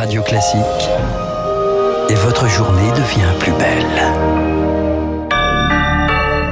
[0.00, 0.88] Radio Classique
[2.08, 3.84] et votre journée devient plus belle.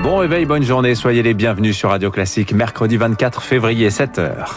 [0.03, 4.49] Bon réveil, bonne journée, soyez les bienvenus sur Radio Classique, mercredi 24 février, 7h.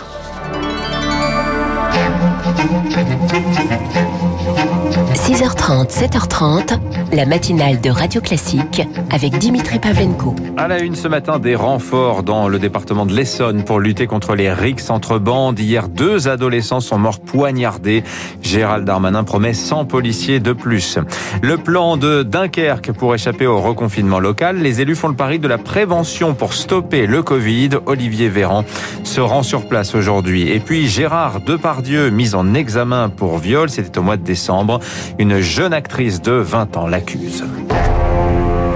[5.32, 6.78] 6h30, 7h30,
[7.14, 10.36] la matinale de Radio Classique avec Dimitri Pavlenko.
[10.58, 14.36] À la une ce matin, des renforts dans le département de l'Essonne pour lutter contre
[14.36, 15.58] les rixes entre bandes.
[15.58, 18.04] Hier, deux adolescents sont morts poignardés.
[18.42, 21.00] Gérald Darmanin promet 100 policiers de plus.
[21.42, 24.58] Le plan de Dunkerque pour échapper au reconfinement local.
[24.58, 27.70] Les élus font le pari de la prévention pour stopper le Covid.
[27.86, 28.66] Olivier Véran
[29.06, 30.52] se rend sur place aujourd'hui.
[30.52, 34.82] Et puis Gérard Depardieu, mis en examen pour viol, c'était au mois de décembre.
[35.22, 37.44] Une jeune actrice de 20 ans l'accuse.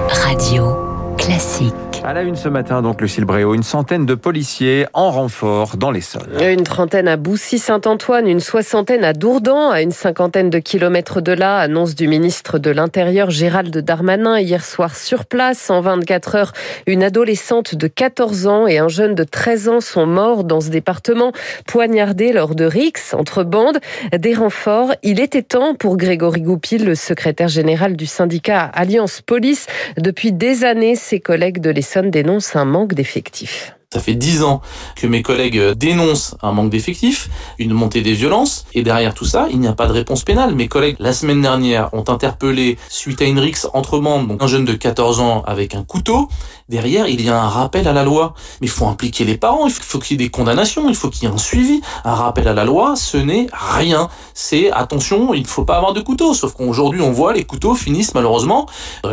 [0.08, 0.85] Radio
[1.18, 1.74] Classique.
[2.04, 5.90] À la une ce matin, donc, Lucille Bréau, une centaine de policiers en renfort dans
[5.90, 6.38] l'Essonne.
[6.40, 11.58] Une trentaine à Boussy-Saint-Antoine, une soixantaine à Dourdan, à une cinquantaine de kilomètres de là,
[11.58, 15.68] annonce du ministre de l'Intérieur Gérald Darmanin hier soir sur place.
[15.68, 16.52] En 24 heures,
[16.86, 20.70] une adolescente de 14 ans et un jeune de 13 ans sont morts dans ce
[20.70, 21.32] département,
[21.66, 23.80] poignardés lors de rixes entre bandes.
[24.16, 29.66] Des renforts, il était temps pour Grégory Goupil, le secrétaire général du syndicat Alliance Police.
[29.96, 33.76] Depuis des années, ses collègues de l'Essonne dénonce un manque d'effectifs.
[33.92, 34.60] Ça fait dix ans
[34.96, 39.46] que mes collègues dénoncent un manque d'effectifs, une montée des violences, et derrière tout ça,
[39.50, 40.54] il n'y a pas de réponse pénale.
[40.54, 44.48] Mes collègues, la semaine dernière, ont interpellé, suite à une rixe entre bandes, donc un
[44.48, 46.28] jeune de 14 ans avec un couteau.
[46.68, 48.34] Derrière, il y a un rappel à la loi.
[48.60, 51.08] Mais il faut impliquer les parents, il faut qu'il y ait des condamnations, il faut
[51.08, 51.80] qu'il y ait un suivi.
[52.04, 54.08] Un rappel à la loi, ce n'est rien.
[54.34, 56.34] C'est attention, il ne faut pas avoir de couteau.
[56.34, 58.66] Sauf qu'aujourd'hui, on voit les couteaux finissent malheureusement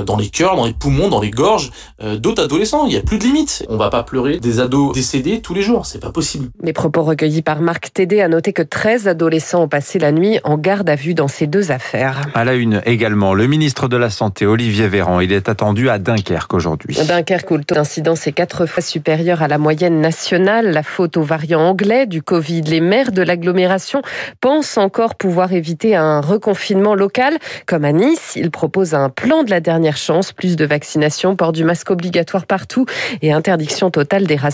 [0.06, 1.72] dans les cœurs, dans les poumons, dans les gorges
[2.02, 2.86] d'autres adolescents.
[2.88, 3.66] Il n'y a plus de limite.
[3.70, 5.86] On va pas pleurer des ados décédés tous les jours.
[5.86, 6.50] C'est pas possible.
[6.62, 10.40] Les propos recueillis par Marc Tédé a noté que 13 adolescents ont passé la nuit
[10.44, 12.22] en garde à vue dans ces deux affaires.
[12.34, 16.00] À la une également, le ministre de la Santé, Olivier Véran, il est attendu à
[16.00, 16.98] Dunkerque aujourd'hui.
[17.08, 20.72] Dunkerque où le taux d'incidence est quatre fois supérieur à la moyenne nationale.
[20.72, 22.62] La faute au variant anglais du Covid.
[22.62, 24.02] Les maires de l'agglomération
[24.42, 27.38] pensent encore pouvoir éviter un reconfinement local.
[27.68, 31.52] Comme à Nice, ils proposent un plan de la dernière chance, plus de vaccination, port
[31.52, 32.86] du masque obligatoire partout
[33.22, 34.53] et interdiction totale des rassemblements.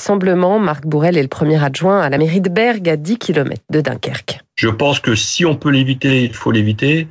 [0.59, 3.81] Marc Bourrel est le premier adjoint à la mairie de Bergue à 10 km de
[3.81, 4.39] Dunkerque.
[4.55, 7.07] Je pense que si on peut l'éviter, il faut l'éviter,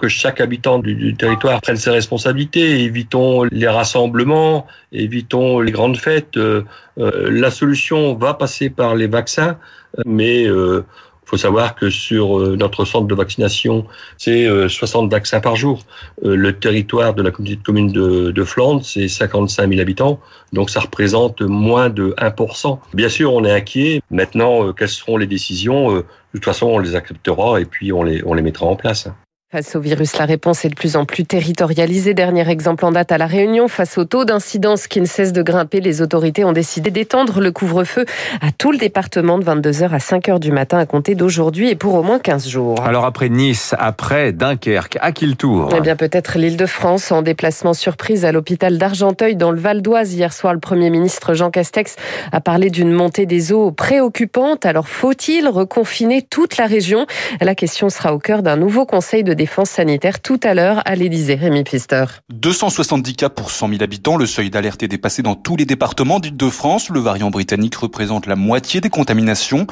[0.00, 6.36] que chaque habitant du, territoire prenne ses responsabilités, évitons les rassemblements, évitons les grandes fêtes.
[6.36, 6.62] Euh,
[6.98, 9.58] euh, la solution va passer par les vaccins,
[10.06, 10.84] mais euh,
[11.24, 13.86] faut savoir que sur notre centre de vaccination,
[14.18, 15.84] c'est 60 vaccins par jour.
[16.22, 20.20] Le territoire de la communauté de communes de, de Flandre, c'est 55 000 habitants,
[20.52, 22.78] donc ça représente moins de 1%.
[22.92, 24.02] Bien sûr, on est inquiet.
[24.10, 25.92] Maintenant, quelles seront les décisions?
[25.94, 29.08] De toute façon, on les acceptera et puis on les, on les mettra en place.
[29.52, 32.14] Face au virus, la réponse est de plus en plus territorialisée.
[32.14, 33.68] Dernier exemple en date à La Réunion.
[33.68, 37.52] Face au taux d'incidence qui ne cesse de grimper, les autorités ont décidé d'étendre le
[37.52, 38.06] couvre-feu
[38.40, 41.92] à tout le département de 22h à 5h du matin à compter d'aujourd'hui et pour
[41.92, 42.82] au moins 15 jours.
[42.82, 45.68] Alors après Nice, après Dunkerque, à qui le tour?
[45.76, 49.82] Eh bien peut-être l'île de France en déplacement surprise à l'hôpital d'Argenteuil dans le Val
[49.82, 50.14] d'Oise.
[50.14, 51.96] Hier soir, le Premier ministre Jean Castex
[52.32, 54.64] a parlé d'une montée des eaux préoccupante.
[54.64, 57.04] Alors faut-il reconfiner toute la région?
[57.42, 60.94] La question sera au cœur d'un nouveau conseil de défense sanitaire tout à l'heure à
[60.94, 61.34] l'Élysée.
[61.34, 62.04] Rémi Pfister.
[62.30, 64.16] 270 cas pour 100 000 habitants.
[64.16, 66.90] Le seuil d'alerte est dépassé dans tous les départements d'Île-de-France.
[66.90, 69.66] Le variant britannique représente la moitié des contaminations.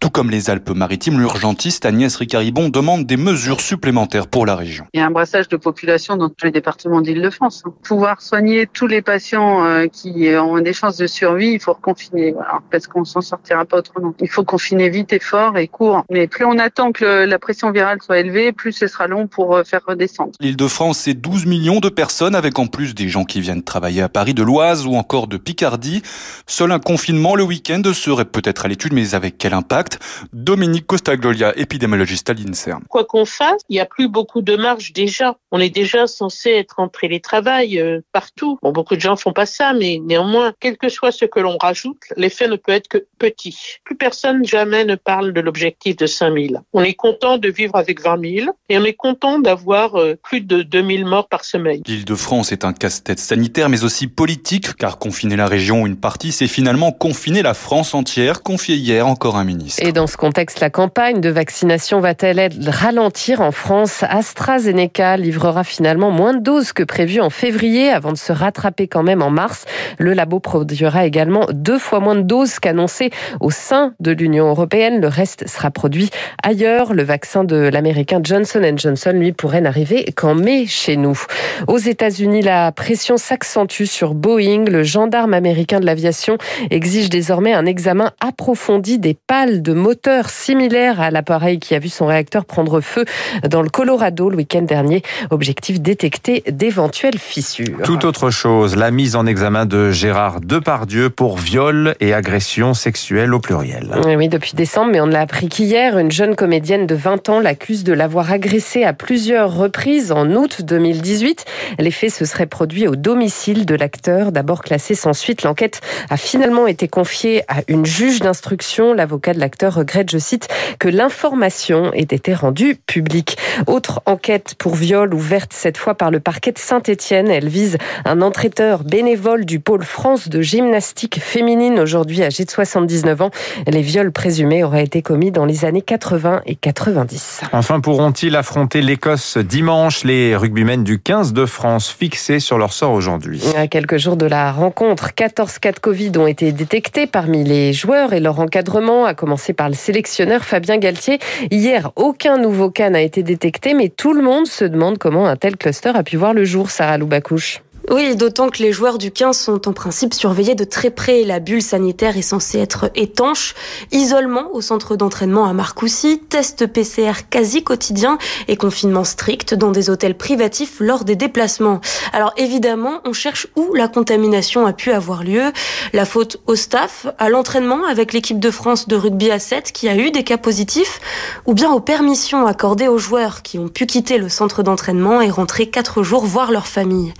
[0.00, 4.86] Tout comme les Alpes-Maritimes, l'urgentiste Agnès Ricaribon demande des mesures supplémentaires pour la région.
[4.94, 7.64] Il y a un brassage de population dans tous les départements d'Île-de-France.
[7.82, 12.32] Pouvoir soigner tous les patients euh, qui ont des chances de survie, il faut reconfiner.
[12.32, 14.14] Voilà, parce qu'on s'en sortira pas autrement.
[14.18, 16.06] Il faut confiner vite et fort et court.
[16.10, 19.56] Mais plus on attend que le, la pression virale soit élevée, plus ce sera pour
[19.56, 20.32] euh, faire redescendre.
[20.40, 24.08] L'Île-de-France, c'est 12 millions de personnes, avec en plus des gens qui viennent travailler à
[24.08, 26.02] Paris, de l'Oise ou encore de Picardie.
[26.46, 29.98] Seul un confinement le week-end serait peut-être à l'étude, mais avec quel impact?
[30.32, 32.84] Dominique Costaglolia, épidémiologiste à l'INSERM.
[32.88, 35.36] Quoi qu'on fasse, il n'y a plus beaucoup de marge déjà.
[35.50, 38.58] On est déjà censé être en télétravail euh, partout.
[38.62, 41.56] Bon, beaucoup de gens font pas ça, mais néanmoins, quel que soit ce que l'on
[41.58, 43.56] rajoute, l'effet ne peut être que petit.
[43.84, 46.60] Plus personne jamais ne parle de l'objectif de 5000.
[46.72, 50.40] On est content de vivre avec 20 000 et on est content d'avoir euh, plus
[50.40, 51.80] de 2000 morts par semaine.
[51.86, 56.32] L'Île-de-France est un casse-tête sanitaire mais aussi politique car confiner la région ou une partie
[56.32, 59.82] c'est finalement confiner la France entière, confié hier encore un ministre.
[59.84, 64.04] Et dans ce contexte, la campagne de vaccination va-t-elle ralentir en France?
[64.08, 69.02] AstraZeneca livrera finalement moins de doses que prévu en février avant de se rattraper quand
[69.02, 69.64] même en mars.
[69.98, 73.10] Le labo produira également deux fois moins de doses qu'annoncé
[73.40, 75.00] au sein de l'Union européenne.
[75.00, 76.10] Le reste sera produit
[76.42, 76.92] ailleurs.
[76.92, 78.72] Le vaccin de l'américain Johnson Johnson,
[79.12, 81.18] lui, pourrait n'arriver qu'en mai chez nous.
[81.66, 84.64] Aux États-Unis, la pression s'accentue sur Boeing.
[84.64, 86.38] Le gendarme américain de l'aviation
[86.70, 91.88] exige désormais un examen approfondi des pales de moteurs similaires à l'appareil qui a vu
[91.88, 93.04] son réacteur prendre feu
[93.48, 95.02] dans le Colorado le week-end dernier.
[95.30, 97.78] Objectif détecter d'éventuelles fissures.
[97.84, 103.34] Tout autre chose, la mise en examen de Gérard Depardieu pour viol et agression sexuelle
[103.34, 103.94] au pluriel.
[104.06, 105.98] Oui, depuis décembre, mais on ne l'a appris qu'hier.
[105.98, 110.62] Une jeune comédienne de 20 ans l'accuse de l'avoir agressé à plusieurs reprises en août
[110.62, 111.44] 2018.
[111.80, 114.30] Les faits se seraient produits au domicile de l'acteur.
[114.30, 118.94] D'abord classé sans suite, l'enquête a finalement été confiée à une juge d'instruction.
[118.94, 123.38] L'avocat de l'acteur regrette, je cite, que l'information ait été rendue publique.
[123.66, 127.28] Autre enquête pour viol ouverte cette fois par le parquet de Saint-Étienne.
[127.28, 133.22] Elle vise un entraîneur bénévole du pôle France de gymnastique féminine, aujourd'hui âgé de 79
[133.22, 133.30] ans.
[133.66, 137.40] Les viols présumés auraient été commis dans les années 80 et 90.
[137.52, 142.92] Enfin, pourront-ils affronter l'Écosse dimanche Les rugbymen du 15 de France fixés sur leur sort
[142.92, 143.42] aujourd'hui.
[143.56, 147.72] À quelques jours de la rencontre, 14 cas de Covid ont été détectés parmi les
[147.72, 151.18] joueurs et leur encadrement, à commencer par le sélectionneur Fabien Galtier.
[151.50, 155.36] Hier, aucun nouveau cas n'a été détecté, mais tout le monde se demande comment un
[155.36, 157.60] tel cluster a pu voir le jour, Sarah Loubacouche.
[157.88, 161.24] Oui, d'autant que les joueurs du 15 sont en principe surveillés de très près.
[161.24, 163.54] La bulle sanitaire est censée être étanche.
[163.90, 168.18] Isolement au centre d'entraînement à Marcoussis, test PCR quasi quotidien
[168.48, 171.80] et confinement strict dans des hôtels privatifs lors des déplacements.
[172.12, 175.50] Alors évidemment, on cherche où la contamination a pu avoir lieu.
[175.92, 179.88] La faute au staff, à l'entraînement avec l'équipe de France de rugby à 7 qui
[179.88, 181.00] a eu des cas positifs,
[181.46, 185.30] ou bien aux permissions accordées aux joueurs qui ont pu quitter le centre d'entraînement et
[185.30, 187.14] rentrer quatre jours voir leur famille.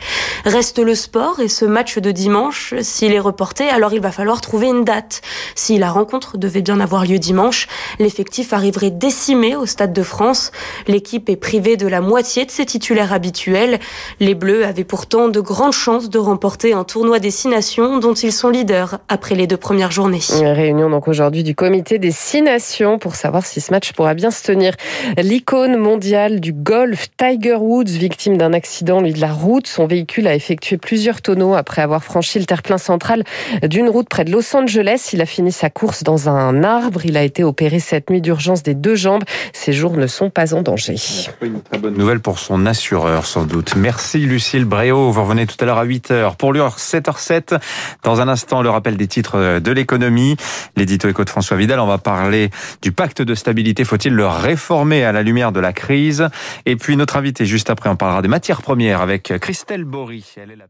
[0.50, 4.40] Reste le sport et ce match de dimanche, s'il est reporté, alors il va falloir
[4.40, 5.22] trouver une date.
[5.54, 7.68] Si la rencontre devait bien avoir lieu dimanche,
[8.00, 10.50] l'effectif arriverait décimé au Stade de France.
[10.88, 13.78] L'équipe est privée de la moitié de ses titulaires habituels.
[14.18, 18.14] Les Bleus avaient pourtant de grandes chances de remporter un tournoi des Six Nations dont
[18.14, 20.18] ils sont leaders après les deux premières journées.
[20.42, 24.32] Réunion donc aujourd'hui du comité des Six Nations pour savoir si ce match pourra bien
[24.32, 24.74] se tenir.
[25.16, 30.26] L'icône mondiale du golf, Tiger Woods, victime d'un accident lui de la route, son véhicule
[30.26, 33.24] a effectué plusieurs tonneaux après avoir franchi le terre-plein central
[33.62, 35.10] d'une route près de Los Angeles.
[35.12, 37.04] Il a fini sa course dans un arbre.
[37.04, 39.24] Il a été opéré cette nuit d'urgence des deux jambes.
[39.52, 40.96] Ses jours ne sont pas en danger.
[41.42, 43.74] Une très bonne nouvelle pour son assureur, sans doute.
[43.76, 45.10] Merci Lucille Bréau.
[45.10, 46.36] Vous revenez tout à l'heure à 8h.
[46.36, 47.60] Pour l'heure 7h07,
[48.02, 50.36] dans un instant, le rappel des titres de l'économie.
[50.74, 51.80] L'édito éco de François Vidal.
[51.80, 52.48] On va parler
[52.80, 53.84] du pacte de stabilité.
[53.84, 56.28] Faut-il le réformer à la lumière de la crise?
[56.64, 60.29] Et puis notre invité juste après, on parlera des matières premières avec Christelle Bory.
[60.36, 60.68] Elle est la